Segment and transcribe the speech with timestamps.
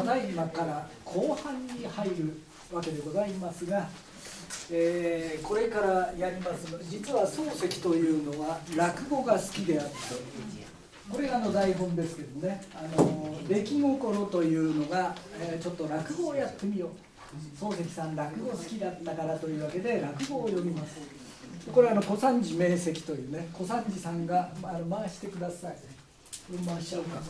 [0.00, 2.40] ただいまから後半に入る
[2.72, 3.86] わけでございますが、
[4.70, 9.92] えーこれからやります実は漱石というのは落語が好きであって
[11.10, 16.90] これがあの台本ですけどね「あの出来心」というのが、えーちょっと落語をやってみよう。
[17.56, 20.96] 漱石さん落語好きだったからというわけで落語を読みます。
[21.72, 25.76] これはあの小三治名跡というね小三治さんがあの回してください。
[26.66, 27.20] 回しちゃうか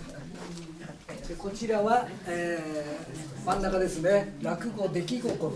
[1.28, 4.36] でこちらは、えー真ん中ですね。
[4.42, 5.52] 落語出来心。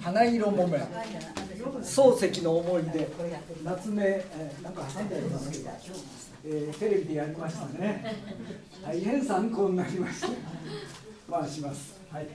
[0.00, 0.88] 花色木綿
[1.82, 3.06] 漱石の思い出。
[3.62, 5.70] 夏目、えーなんか挟んでありますけど、
[6.46, 8.16] えーテレビでやりましたね。
[8.84, 10.28] 大変参考になりました。
[11.40, 12.00] 回します。
[12.10, 12.28] はい。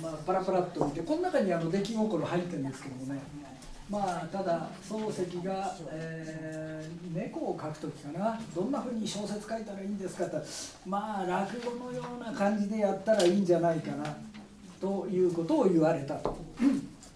[0.00, 3.20] まあパラパラっと見てこの中にあの出来心入ってるんですけどもね。
[3.88, 6.66] まあただ漱石が、えー
[7.16, 8.38] 猫を描く時かな。
[8.54, 10.36] どんなふうに小説書いたらいいんですかって
[10.84, 14.16] まあ落語のような感じでやったらいいんじゃないかな。
[14.80, 16.36] ということを言われたと。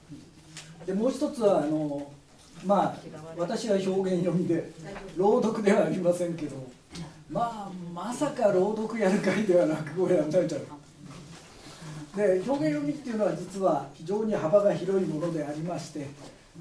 [0.87, 2.11] でもう一つはあの
[2.65, 2.97] まあ
[3.37, 4.71] 私は表現読みで
[5.17, 6.57] 朗読ではありませんけど。
[7.31, 10.63] まあまさか朗読やる会では落語やらないだろ
[12.15, 12.17] う。
[12.17, 16.09] で表現読みっていうのは実は非常に幅が広いものでありまして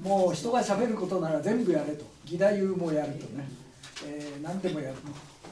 [0.02, 2.04] もう人がしゃべることなら全部やれと。
[2.24, 3.48] 義太夫もやるとね、
[4.06, 5.02] えー何でもやると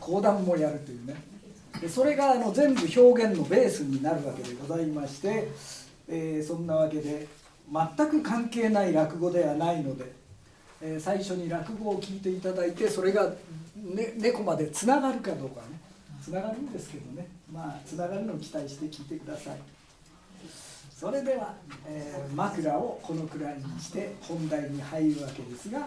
[0.01, 1.15] 講談もやるというね。
[1.81, 5.49] でそれがあの全部表現のベースになるわけでございまして、
[6.09, 7.27] えーそんなわけで
[7.71, 10.13] 全く関係ない落語ではないので、
[10.81, 13.31] えー最初に落語を聞いていただいてそれが、
[13.77, 15.79] ね、猫までつながるかどうかね。
[16.23, 17.29] つながるんですけどね。
[17.53, 19.59] まあつながるのを期待して聞いてください。
[20.99, 21.55] それでは、
[21.87, 25.87] えー枕をこのくらいにして本題に入るわけですが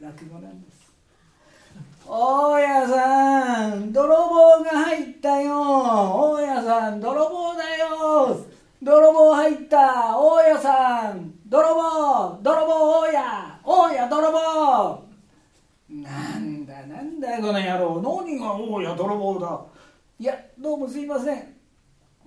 [0.00, 0.92] 落語なんです。
[2.06, 5.60] 大家さん泥棒が入ったよ。
[6.36, 8.46] 大家さん泥棒だよ。
[8.80, 10.18] 泥棒入った。
[10.18, 13.60] 大家さん泥棒泥棒大家。
[13.64, 15.02] 大家泥棒。
[15.90, 18.00] なんだなんだこの野郎。
[18.24, 19.60] 何が大家泥棒だ。
[20.20, 21.53] いやどうもすいません。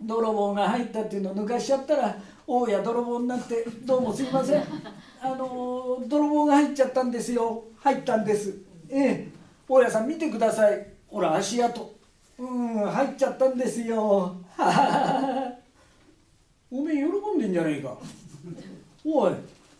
[0.05, 2.15] 泥棒が入ったっていうのを抜かしちゃったら
[2.45, 4.63] 大家泥棒になってどうもすいません。
[5.21, 7.63] あの泥棒が入っちゃったんですよ。
[7.79, 8.57] 入ったんです。
[8.89, 9.27] ええ。
[9.67, 10.87] 大家さん見てください。
[11.07, 11.95] ほら足跡。
[12.37, 14.35] うん入っちゃったんですよ。
[14.55, 15.53] ははは
[16.69, 17.97] おめえ喜んでんじゃねえか。
[19.03, 19.33] おい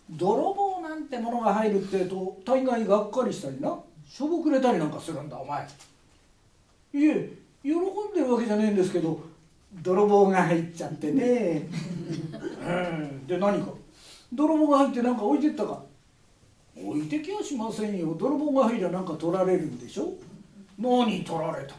[0.10, 3.78] 泥棒なんてものが入るってえと大概がっかりしたりな。
[4.10, 5.68] しょぼくれたりなんかするんだお前。
[6.94, 7.30] いえ
[7.62, 9.20] 喜んでるわけじゃねえんですけど
[9.74, 11.68] 泥棒が入っちゃってね。
[12.62, 12.72] う
[13.04, 13.28] ん。
[13.28, 13.72] で何か？
[14.34, 15.84] 泥棒が入って何か置いてったか？
[16.76, 18.16] 置いてきやしませんよ。
[18.20, 20.14] 泥棒が入りゃ何か取られるんでしょ？
[20.78, 21.76] 何取られた？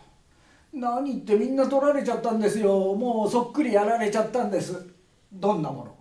[0.72, 2.94] 何ってみんな取られちゃったんですよ。
[2.94, 4.86] もうそっくりやられちゃったんです。
[5.32, 5.94] どんなもの？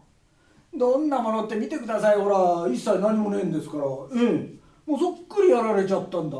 [0.78, 2.18] どんなものって見てください。
[2.18, 3.86] ほら一切何もねえんですから。
[3.86, 4.60] うん。
[4.86, 6.38] もうそっくりやられちゃったんだ。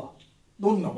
[0.60, 0.94] どんなも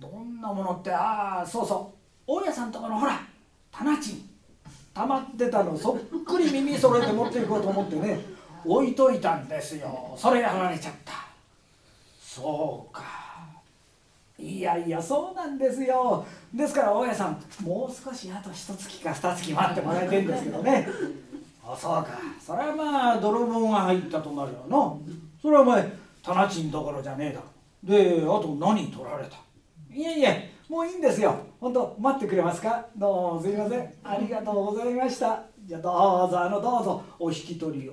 [0.00, 0.10] の？
[0.10, 0.90] どんなものって？
[0.92, 2.01] ああそうそう。
[2.32, 3.20] 大家さんとこのほら
[3.70, 4.26] 棚賃
[4.94, 8.20] 溜まってたのそっくり耳揃えて持っていこうと思ってね
[8.64, 10.14] 置いといたんですよ。
[10.16, 11.12] それやられちゃった。
[12.22, 13.02] そうか。
[14.38, 16.24] いやいやそうなんですよ。
[16.54, 20.88] ですから大家さんもう少しあと一月か二月待ってもらいたいんですけどね。
[21.62, 22.18] あそうか。
[22.40, 24.94] それはまあ泥棒が入ったとなるよな
[25.42, 25.92] それはお前
[26.22, 27.40] 棚賃どころじゃねえだ。
[27.40, 27.46] ろ
[27.84, 29.36] であと何取られた？
[29.92, 31.36] いえいえもういいんですよ。
[31.60, 32.86] 本当待ってくれますか？
[32.96, 33.92] どうもすいません。
[34.02, 35.42] ありがとうございました。
[35.66, 35.90] じゃあど
[36.26, 37.92] うぞあのどうぞお引き取りを。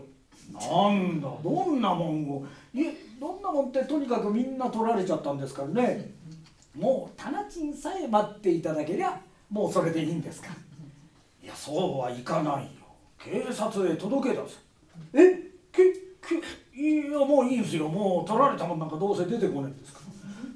[0.54, 6.10] なんだどんなもんをいえどんなもんってとにかくみんな取られちゃったんですからね。
[6.74, 9.20] もう棚賃さえ待っていただけりゃ
[9.50, 10.48] もうそれでいいんですか
[11.44, 12.70] いやそうはいかないよ。
[13.18, 14.52] 警察へ届けだぞ
[15.16, 15.34] え？
[15.74, 15.84] け
[16.22, 17.90] けいやもういいんですよ。
[17.90, 20.00] もう取られたもんなんかどうせ出てこないんですか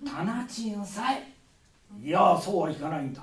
[0.05, 0.11] ら。
[0.23, 1.32] 棚賃さえ
[2.01, 3.21] いやそうはいかないんだ。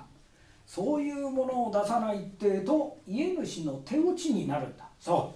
[0.66, 4.84] そういうものを出さないってえと家主の手落ちになるんだ。
[5.00, 5.34] そ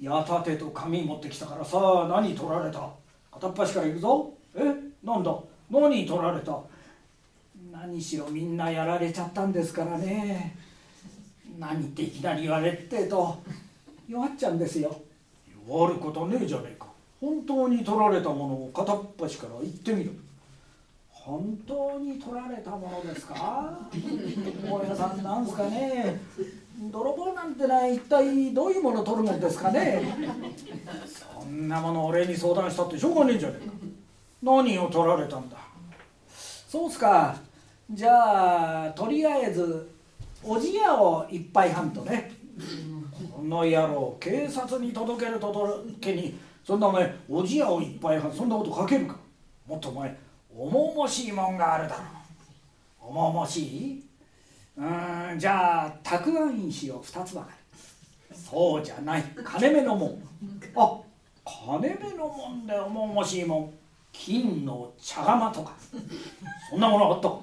[0.00, 0.04] う。
[0.04, 2.88] 矢立てと紙持ってきたからさあ何取られた？
[3.30, 4.34] 片っ端から行くぞ。
[4.56, 4.60] え？
[5.04, 5.36] なんだ？
[5.70, 6.58] 何取られた？
[7.70, 10.56] 何しろみんなやられちゃったんですからね。
[11.58, 13.40] 何っていきなり言われってえと
[14.08, 15.00] 弱っちゃうんですよ。
[15.68, 16.86] 弱ることねえじゃねえか。
[17.20, 20.10] 本当に取られたものを片っ端から言ってみろ
[21.24, 23.78] 本当に取られたものですか？
[24.68, 26.20] 大家さんなんすかね？
[26.90, 30.02] 泥棒なんてのは一体どういうもの取るもんですかね？
[31.40, 33.72] そんなもの俺に相談したってしょうがねえじゃねえか。
[34.42, 35.58] 何を取られたんだ？
[36.28, 37.36] そうっすか。
[37.88, 39.92] じゃあとりあえず
[40.42, 42.32] おじやを一杯半とね。
[43.32, 49.16] この野郎警察に届けると届けにそんなお前おじやを一杯半そんなこと書けるか？
[49.68, 50.16] もっとお前
[50.56, 52.02] 重々しいもんがあるだろ
[53.08, 53.12] う。
[53.12, 54.04] 重々しい？
[54.76, 57.50] うんじゃあたくあん石を2つばか
[58.30, 58.36] り。
[58.36, 59.24] そうじゃない。
[59.44, 60.22] 金目のもん。
[60.74, 60.98] あ
[61.44, 63.72] 金目のもんで重々しいもん。
[64.12, 65.74] 金の茶釜とか。
[66.70, 67.38] そんなものあったか。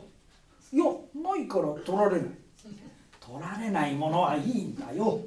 [0.71, 0.85] いや
[1.15, 2.29] ないから取られない。
[3.19, 5.19] 取られないものはいいんだよ。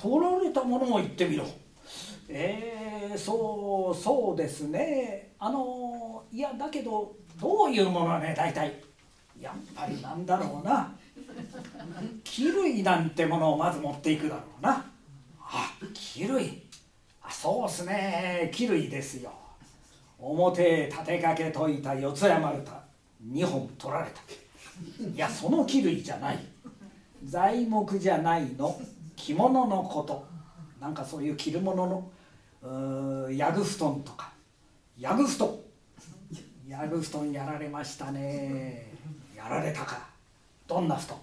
[0.00, 1.44] 取られたものを言ってみろ。
[2.28, 5.32] えー、そうそうですね。
[5.38, 8.82] あのいやだけどどういうものね大体
[9.40, 10.94] やっぱりなんだろうな。
[12.24, 14.84] 衣類なんてものをまず持っていくだろうな。
[15.40, 15.72] あ
[16.14, 16.62] 衣類
[17.22, 18.50] あそうっすね。
[18.54, 19.32] 衣類ですよ。
[20.18, 22.72] 表へ立てかけといた四つ谷丸太
[23.26, 24.20] 2本取られた
[25.02, 26.38] いやその衣類じゃない。
[27.24, 28.78] 材木じゃないの。
[29.16, 30.26] 着物のこと。
[30.80, 32.10] なんかそういう着るもの
[32.62, 34.30] のうヤグ布団とか。
[34.98, 35.48] ヤグ布団
[36.70, 38.92] ヤグ布団やられましたね。
[39.36, 40.06] やられたか。
[40.68, 41.18] どんな布団？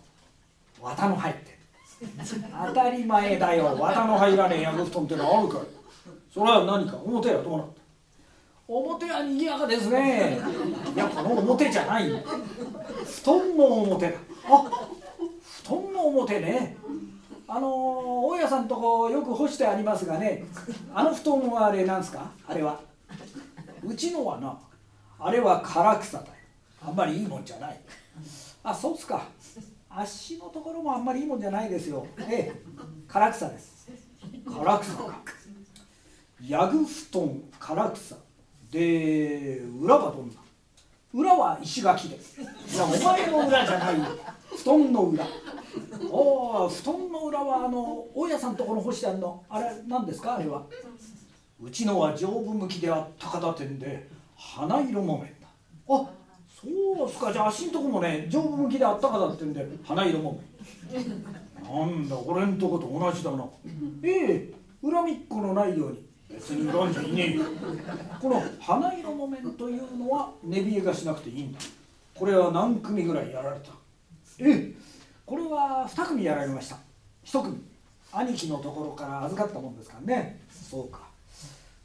[0.82, 1.58] 綿の入って
[2.68, 3.78] 当たり前だよ。
[3.80, 5.62] 綿の入らねえヤグ布団ってのはあるかい。
[6.34, 6.98] それは何か？
[6.98, 7.74] 表やどうなった
[8.68, 10.38] 表は賑やかですね。
[10.94, 14.18] いやこの表じゃない布団の表だ。
[14.50, 14.70] あ
[15.64, 16.76] 布団の表ね。
[17.48, 17.70] あの
[18.28, 20.44] 大家さんとこよく干してありますがね。
[20.94, 22.30] あの布団はあれなんすか？
[22.46, 22.82] あれは。
[23.82, 24.60] うちのはな
[25.20, 26.32] あれは唐草だよ。
[26.86, 27.80] あんまりいいもんじゃない。
[28.64, 29.28] あそうっすか。
[29.90, 32.06] 足のところもあんまりいいもんじゃないですよ。
[32.20, 32.62] ええ。
[33.12, 33.90] 唐草です。
[34.46, 35.24] 唐草か。
[36.48, 38.16] ヤグ布団唐草。
[38.72, 40.36] で裏はどんな？
[41.14, 43.96] 裏は石垣でいやお前の裏じゃない
[44.56, 45.26] 布団の裏。
[46.12, 49.44] おお布団の裏はあの大家さんとこの干してあるの。
[49.50, 50.36] あれ何ですか？
[50.36, 50.66] あれは。
[51.60, 55.48] うちのは丈夫向きであったかだ点で花色木綿だ。
[55.90, 56.10] あ
[56.50, 56.68] そ
[57.06, 57.34] うっすか。
[57.34, 60.40] じゃあ足んとこもね丈夫向きであったかだってんで花色木
[60.94, 61.24] 綿。
[61.64, 63.46] なんだ俺んとこと同じだな。
[64.04, 66.08] ええ恨みっこのないように。
[66.30, 67.44] 別に恨んじゃいねえよ。
[68.22, 71.60] この花色木綿というのは寝冷えがしなくていいんだ。
[72.14, 73.72] これは何組ぐらいやられた？
[74.40, 74.74] ええ
[75.26, 76.78] これは2組やられました。
[77.26, 77.64] 1組。
[78.12, 80.42] 兄貴のところから預かったもんですからね。
[80.50, 81.02] そうか。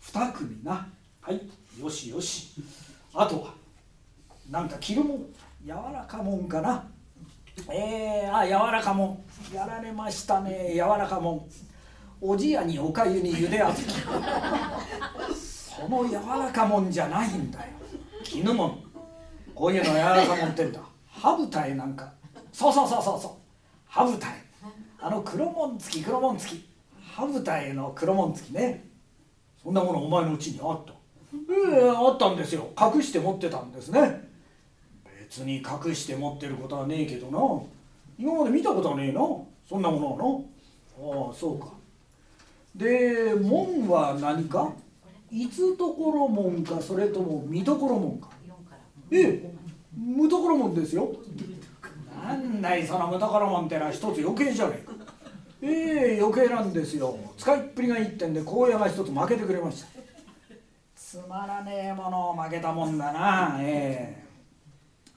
[0.02, 0.88] 2組な。
[1.20, 1.40] はい
[1.80, 2.50] よしよし。
[3.14, 3.54] あとは
[4.50, 5.26] なんか着るもん
[5.64, 6.84] 柔らかもんかな。
[7.70, 9.54] えー、あ柔らかもん。
[9.54, 11.48] やられましたね柔らかもん。
[12.20, 13.92] おじやにおかゆにゆであずき。
[15.32, 17.66] その柔らかもんじゃないんだよ。
[18.22, 18.84] 絹もん。
[19.54, 20.80] こういうの柔らかもんってんだ。
[21.06, 22.12] ハブタエなんか。
[22.52, 23.32] そうそうそうそうそう。
[23.86, 24.44] ハブタエ
[25.00, 26.68] あの黒紋付き黒紋付き。
[27.00, 28.88] ハブタエの黒紋付きね。
[29.62, 30.92] そんなものお前のうちにあった。
[31.34, 32.68] ええあったんですよ。
[32.78, 34.28] 隠して持ってたんですね。
[35.20, 37.38] 別に隠して持ってることはねえけどな。
[38.18, 39.20] 今まで見たことはねえな。
[39.68, 40.24] そんなものはな。
[41.26, 41.72] ああそうか。
[42.74, 44.72] で門は何か？
[45.30, 48.28] いつところ門かそれとも見どころ門か。
[49.10, 49.54] ええ。
[49.96, 51.10] 無ところ門ですよ。
[52.22, 54.92] なんだいその無ところ門ってのは一つ余計じゃねえか。
[55.62, 57.16] ええ余計なんですよ。
[57.38, 60.01] 使いっぷりがいいってんで荒野が一つ負けてくれました
[61.12, 63.58] つまらねえものを負けたもんだな。
[63.60, 64.24] ええ。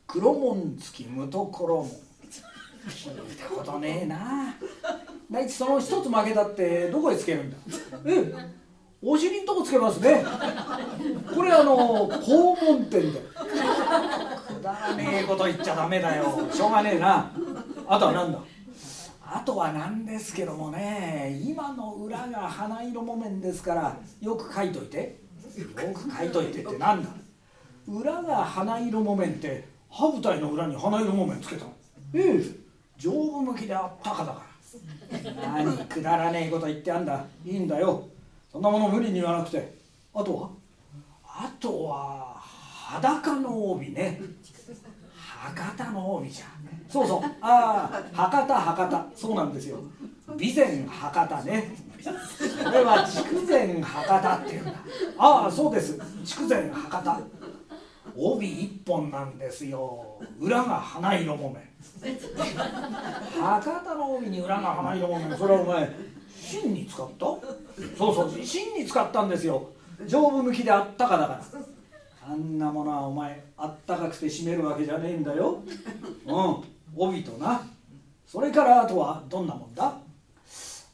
[0.06, 1.86] 黒門付き無ところ門
[2.90, 4.56] 聞いたことねえな。
[5.32, 7.58] 大地その一つ負けたってどこへつけるんだ？
[8.08, 8.34] ええ。
[9.02, 10.22] お尻んとこつけますね。
[11.34, 16.26] これあの肛門店でくだらねえこと言っちゃダメだよ。
[16.52, 17.32] しょうがねえな。
[17.88, 18.40] あとは何だ？
[19.24, 25.24] あとは何ですけどもね今の裏が花色木綿ですからよく書いといて
[25.62, 27.10] よく書いといてってなんだ
[27.88, 31.74] 裏が花色木綿って歯舞台の裏に花色木綿つけたの。
[32.14, 32.66] ええ
[32.98, 34.44] 丈夫向きであったかだか
[35.34, 35.64] ら。
[35.64, 37.26] 何くだらねえこと言ってあんだ。
[37.46, 38.08] いいんだよ。
[38.52, 39.76] そんなもの無理に言わなくて。
[40.14, 40.50] あとは
[41.24, 44.22] あとは裸の帯ね。
[45.18, 46.46] 博多の帯じゃ
[46.90, 47.22] そうそう。
[47.42, 49.06] ああ博多博多。
[49.16, 49.80] そうなんですよ。
[50.38, 51.76] 備前博多ね。
[52.64, 54.74] これは筑前博多っていうんだ。
[55.18, 56.00] ああそうです。
[56.24, 57.20] 筑前博多。
[58.18, 60.20] 帯一本なんですよ。
[60.40, 61.62] 裏が花色木綿。
[63.42, 65.38] 博多の帯に裏が花色木綿。
[65.38, 65.96] それはお前
[66.34, 67.26] 芯に使った？
[67.98, 68.32] そうそう。
[68.44, 69.70] 芯に使ったんですよ。
[70.06, 71.42] 丈夫向きであったかだから。
[72.28, 75.60] あんなものはお前あったかくて締めるわけじゃねえんだよ。
[76.26, 76.64] うん。
[76.98, 77.62] 帯とな。
[78.26, 79.98] それからあとはどんなもんだ？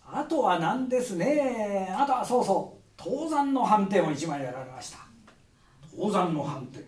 [0.06, 1.96] あとは何ですね。
[1.98, 2.82] あとはそうそう。
[3.04, 5.00] 登山の反転を1枚やられました。
[5.94, 6.86] 登山の反転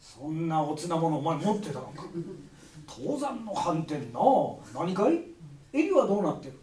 [0.00, 2.04] そんなおつなものお前持ってたのか。
[2.88, 4.20] 登山の反転な
[4.74, 5.20] 何かい？
[5.72, 6.58] 襟はどうなってる？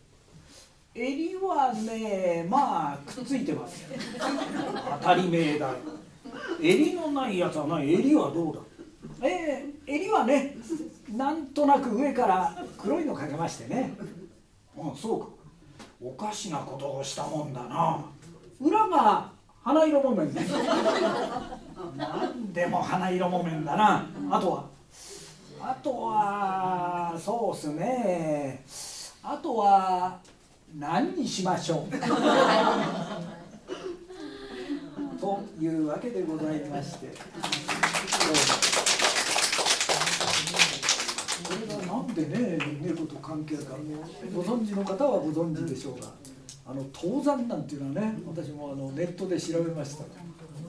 [0.95, 3.85] 襟はねまあくっついてます
[4.99, 5.73] 当たり前だ
[6.61, 7.93] 襟のないやつはない。
[7.93, 8.61] 襟はどうだ？
[9.21, 10.57] えー、襟はね
[11.11, 13.93] なんとなく上から黒いのかけましてね。
[14.77, 15.27] うんそうか。
[16.01, 18.05] おかしなことをしたもんだな。
[18.61, 19.29] 裏が
[19.63, 20.47] 花色木綿ね。
[21.97, 24.05] 何でも花色木綿だな。
[24.31, 24.65] あとは？
[25.61, 28.63] あとはそうっすね。
[29.21, 30.17] あとは
[30.77, 31.91] 何にしましょう。
[35.19, 37.09] というわけでございまして
[41.43, 43.75] これがなんでね猫と関係あるか
[44.33, 46.07] ご存知の方はご存知でしょうが
[46.67, 50.03] あの登山なんていうのはね私もあのネットで調べました。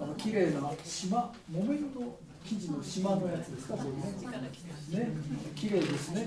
[0.01, 5.05] あの綺麗な島木綿の生地の島のやつですかこれね。
[5.05, 5.11] ね
[5.55, 6.27] 綺麗ですね。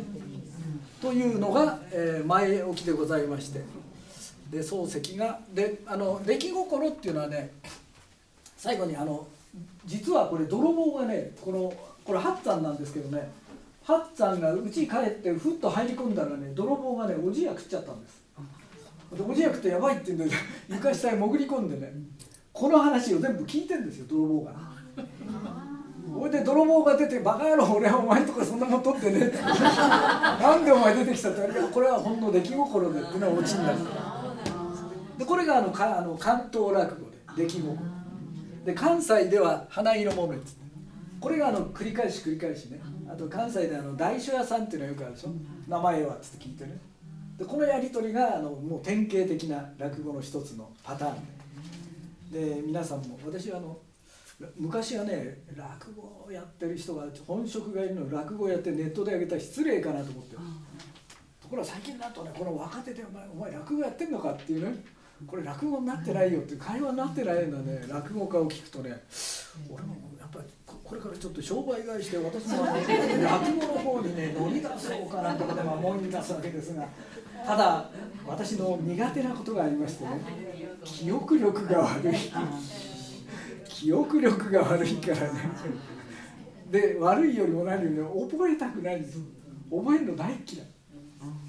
[1.02, 3.62] というのが、えー、前置きでございまして。
[4.52, 7.52] で漱石がであの出来心っていうのはね
[8.56, 9.28] 最後にあの
[9.86, 11.74] 実はこれ泥棒がねこの
[12.04, 13.30] これ八山なんですけどね
[13.84, 18.24] 八山が家帰ってふっと入り込んだらね泥棒がねおじや食っちゃったんです。
[19.14, 20.36] でおじや食ってやばいって言うんで
[20.70, 21.94] 床下へ潜り込んでね
[22.52, 24.52] この話を全部聞いてんですよ泥棒が。
[26.14, 33.78] ほいで泥棒が出て「バカ野郎俺はお前とかそんなもん取ってね」って「なんでお前出てきた」って言われてこれはほんの出来心でっていうのはオチになる。
[35.18, 37.93] でこれがあのかあの関東落語で出来心。
[38.64, 40.64] で関西では花色もめっつって。
[41.20, 42.82] これがあの繰り返し繰り返しね。
[43.10, 45.30] あと関西であの大書屋さんっていうのはよくあるでしょ。
[45.68, 46.78] 名前はっつって聞いてね。
[47.38, 52.56] でこのやり取りがあのもう典型的な落語の一つのパターンで。
[52.56, 53.78] で皆さんも私はあの
[54.58, 60.36] 昔はね落語をやってる人が本職がいるの落語をやってネットで上げたら失礼かなと思って。
[61.42, 64.84] ところが最近だとねこの若手でお前お前落語やってんのかっていうね。
[65.28, 67.86] これ落語になってないよって会話になってないんだね。
[67.88, 69.02] 落語家を聞くとね。
[69.70, 70.46] 俺もやっぱり
[70.84, 72.88] これからちょっと商売買いして私もあの落
[73.56, 76.88] 語の方にね乗り出そうかなとかでも思い出すわけですが。
[77.46, 77.90] ただ
[78.26, 80.22] 私の苦手なことがありましてね。
[80.84, 82.16] 記憶力が悪い。
[83.66, 85.52] 記憶力が悪いからね。
[86.70, 89.00] で悪いよりも何よりも覚えたくない。
[89.00, 89.20] んです
[89.70, 90.68] 覚えるの大嫌い。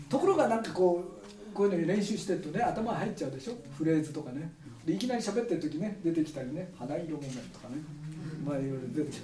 [0.09, 1.24] ところがなんかこう
[1.55, 3.55] こういうのに練習してるとね頭入っちゃうでしょ？
[3.79, 4.53] フレーズとかね。
[4.85, 7.77] でいきなり喋ってる時ね出てきたりね肌色木綿とかね。
[8.45, 9.21] まあいろいろ出てき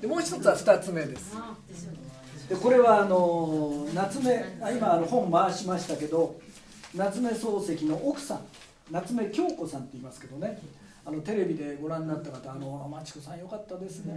[0.00, 1.36] でもう一つは2つ目です。
[2.48, 4.44] でこれはあの夏目
[4.76, 6.40] 今あの本回しましたけど
[6.94, 8.40] 夏目漱石の奥さん
[8.90, 10.60] 夏目京子さんって言いますけどね
[11.04, 14.12] あのテレビでご覧になった方あの「マチコさんよかったですね。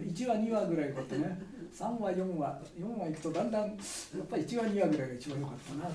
[0.00, 1.40] 1話2話ぐらいこうやってね。
[1.72, 5.90] 3話4話4話いくとだんだんやっぱり1話2話ぐらいが一番良かったな。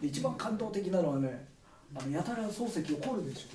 [0.00, 1.46] 一番感動的なのはね
[1.94, 3.46] あのやたら漱石怒るでし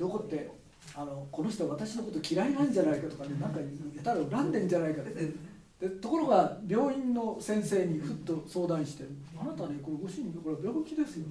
[0.00, 0.06] ょ。
[0.06, 0.50] 怒って
[0.94, 5.32] あのこの人は私のこと嫌いなんじゃないかとかねなんかやたら恨んでんじゃないかって。
[5.78, 9.04] でところが病院の先生にふっと相談して
[9.40, 11.26] 「あなたねこれご主人これ病気ですよ」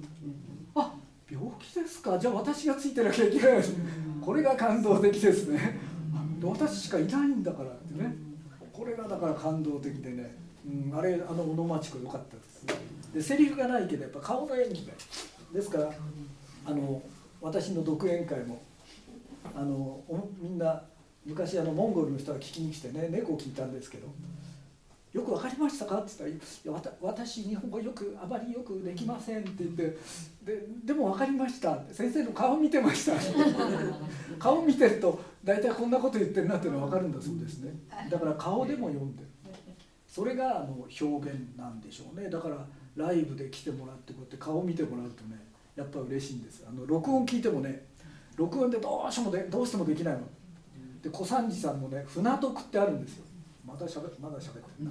[0.74, 0.94] あ
[1.30, 2.18] 病気ですか？
[2.18, 3.62] じゃあ私がついてなきゃいけない
[4.24, 5.78] これが感動的ですね。
[6.42, 8.14] 私しかいないんだからってね。
[8.72, 12.66] これがだから感動的でね、うん、あれあの小野町子良かったです
[13.12, 14.92] でセリフがないけどやっぱ顔の演技が
[15.52, 15.90] ですから
[16.64, 17.02] あの
[17.40, 18.62] 私の独演会も
[19.56, 20.00] あの
[20.40, 20.80] みんな
[21.26, 24.06] 昔あのモンゴルの人が聞きに来てね猫を聞いたんですけど
[25.12, 29.96] よく分かりましたか?」って言ったら「いや私日本語よくあまりよくできません」って言って
[30.44, 33.12] 「ででも分かりました」って先生の顔見てました。
[34.38, 37.72] 顔見てると大体こんなこと言ってるなっていうのは分かるんだそうですね。
[38.10, 39.28] だから顔でも読んでる。
[40.06, 42.28] それがあの表現なんでしょうね。
[42.28, 45.38] だからライブで来てもらってこうやって顔見てもらうとね
[45.76, 46.64] やっぱ嬉しいんです。
[46.68, 47.86] あの録音聞いてもね
[48.36, 50.20] 録音でどうしてもでどうしてもできないの。
[51.02, 53.24] で小三治さんもね船徳ってあるんですよ
[53.68, 54.90] まだしゃべまだ喋ってるな。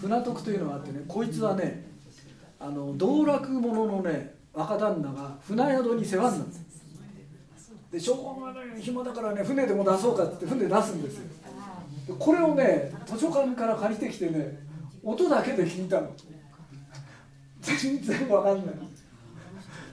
[0.00, 1.86] 船徳というのがあってねこいつはね
[2.60, 6.50] あの道楽者のね若旦那が船宿に世話になる
[7.90, 11.22] でしょうがない暇だからね船でも出そうかって船出すんですよ。
[12.06, 14.58] でこれをね図書館から借りてきてね
[15.02, 16.10] 音だけで聞いたの。
[17.62, 18.74] 全然わかんない。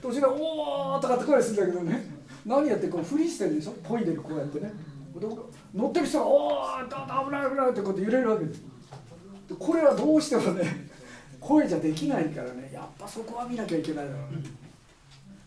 [0.02, 2.16] 途中で「おー」とかって声するんだけどね。
[2.44, 3.72] 何やってこうふりしてるでしょ。
[3.82, 4.72] ポイでこうやってね。
[5.74, 6.50] 乗ってる人が「おお
[6.84, 8.62] 危ない危ない」ってこうやって揺れるわけです。
[9.58, 10.90] これはどうしてもね
[11.40, 14.12] 声じゃできないからねやっぱそこは見なきゃいけないの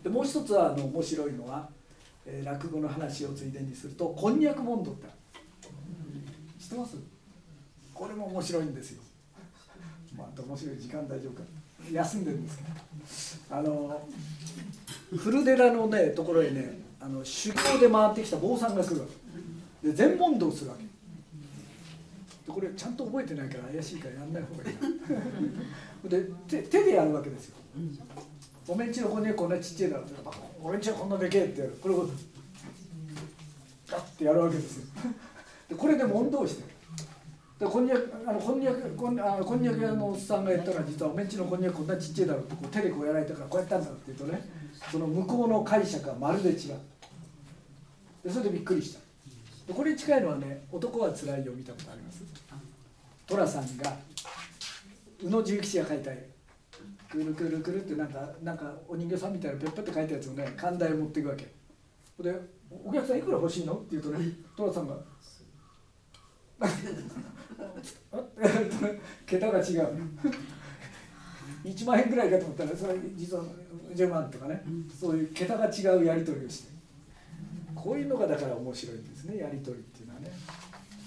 [0.03, 1.69] でもう一つはあの面白いのは、
[2.25, 5.07] えー、落語の話をついでにするとこんにゃくモンドって
[6.57, 6.95] 知ってます？
[7.93, 9.03] これも面白いんですよ。
[10.17, 11.43] まあ面白い時間大丈夫か。
[11.91, 13.57] 休んでるんですけど。
[13.57, 14.01] あの
[15.17, 19.13] 古寺のねところへねあの修行で回ってきた坊さんが来るわけ。
[19.83, 20.83] で全問答するわけ。
[20.83, 20.89] で
[22.47, 24.75] これちゃんと覚えてないから怪しいからやんない方がいい
[26.09, 27.55] で手手でやるわけですよ。
[28.67, 30.03] おめんちの子にこんなちっちゃいだろ
[30.61, 31.77] 俺んちはこんなでけえってやる。
[31.81, 32.09] これを
[33.89, 34.85] ガッてやるわけですよ。
[35.69, 36.63] でこれで問答して
[37.59, 44.49] でこんにゃくあのこんにゃくこんあこんにゃく屋のおっさんが言ったら実はおめんちのこんにゃくこんなちっちゃいだろってこう手でこうやられたからこうやったんだって言うとね
[44.91, 46.75] その向こうの解釈はまるで違う。
[48.23, 49.08] でそれでびっくりした。
[49.73, 52.23] これに近いのはね「男はつらいよ」見たことあります？
[53.27, 53.95] 寅さんが
[55.23, 56.29] 宇野重吉が書いた絵
[57.09, 61.47] くるくるくるってなんかなんかお人形さんみたいなペッペって書いたやつをね寛大を持っていくわけ。
[62.23, 62.33] で
[62.85, 64.25] 「お客さんいくら欲しいの?」って言うとね
[64.57, 64.97] 寅さんが
[69.25, 69.87] 桁が違う。
[71.63, 73.43] 1万円ぐらいかと思ったらそれ実は
[73.93, 74.63] 10万とかね。
[74.97, 76.78] そういう桁が違うやり取りをして。
[77.81, 80.31] こういうのがだから面白いんですねやり取りっていうのはね。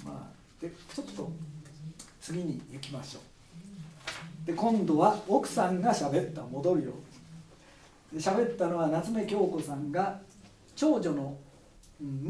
[0.04, 1.30] まあでちょっと
[2.20, 3.20] 次に行きましょ
[4.44, 4.46] う。
[4.46, 6.92] で今度は奥さんが喋った戻るよ。
[8.12, 10.20] で喋ったのは夏目京子さんが
[10.74, 11.36] 長女の、
[12.00, 12.28] うん、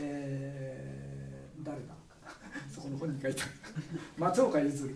[0.00, 1.94] えー、誰だ？
[2.72, 3.50] そこの本に書いてある。
[4.16, 4.88] 松岡譲。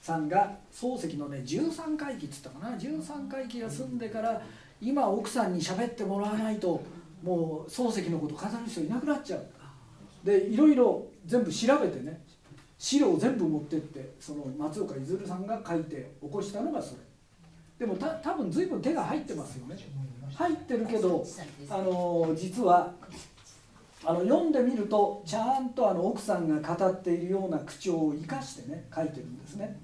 [0.00, 2.76] さんが漱石のね13回忌っつったかな。
[2.78, 4.42] 13回忌が済んでから
[4.80, 6.82] 今奥さんに喋ってもらわないと
[7.22, 9.46] もう漱石のこと語る人いなくなっちゃう。
[10.24, 12.22] でいろいろ全部調べてね
[12.78, 17.00] 資料を全部持ってってその松岡譲さんが書いて起こしたのがそれ。
[17.78, 19.76] でもた多分随分手が入ってますよね。
[20.34, 21.24] 入ってるけど
[21.70, 22.92] あの実は
[24.04, 29.76] あの読んでみるとちゃんとあの奥さんが語っているような口調を生かしてね書いてるんですね。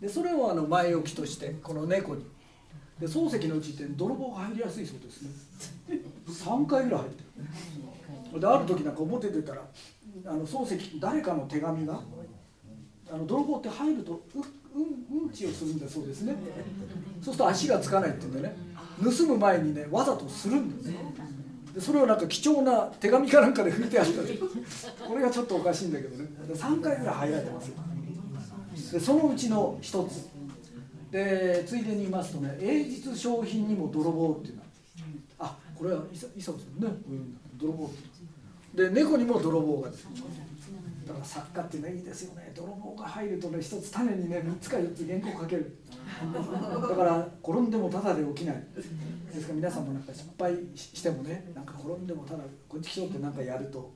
[0.00, 2.24] でそれをあの前置きとしてこの猫に
[3.00, 5.30] で漱石のうちって泥棒が入りやすいそうですね。
[6.28, 7.22] 3回ぐらい入って
[8.34, 8.40] る。
[8.40, 9.62] である時なんか表出たら
[10.26, 12.00] あの漱石誰かの手紙が
[13.10, 14.38] あの泥棒って入るとう
[14.78, 16.34] うんうんちをするんだそうですね。
[17.22, 18.56] そうすると足がつかないって言うんでね。
[19.02, 20.92] 盗む前にねわざとするんです
[21.72, 24.12] でそれをなんか貴重な手紙かなんかで拭いてあった
[25.06, 26.28] これがちょっとおかしいんだけどね。
[26.52, 30.28] 3回ぐらい入られてますでそのうちの一つ。
[31.10, 34.62] でついでに言いますとね英実商品にも泥棒っていうの。
[34.62, 34.66] は
[35.38, 37.90] あこれは磯野さんね、うん、泥棒
[38.74, 40.06] で猫にも泥棒がです
[41.06, 42.52] だから作家ってねいいですよね。
[42.54, 45.78] 泥棒が入るとね一つ種にね3つか4つ原稿かける
[46.88, 48.62] だから転んでもただで起きない。
[49.32, 53.90] ですから皆さんもなんか失敗してもねなんか転んでもただこっち来そうってなんかやると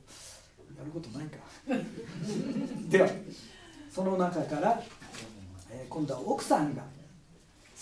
[0.78, 1.38] やることないか。
[2.88, 3.08] では
[3.90, 4.82] その中から、
[5.70, 6.82] えー、今度は奥さんが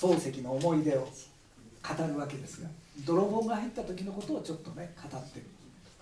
[0.01, 2.69] 漱石の思い出を語るわけですが
[3.05, 5.47] 泥棒が入った時のことをちょっとね語ってる。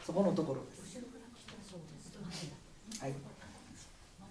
[0.07, 0.99] そこのところです。
[3.01, 3.13] はい